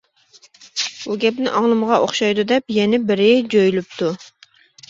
بۇ 1.01 1.17
گەپنى 1.25 1.51
ئاڭلىمىغان 1.51 2.05
ئوخشايدۇ 2.07 2.47
دەپ 2.55 2.75
يەنە 2.79 3.01
بىرى 3.13 3.29
جۆيلۈپتۇ. 3.55 4.11